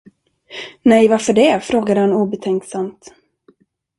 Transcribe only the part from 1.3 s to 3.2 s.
det? frågade han obetänksamt.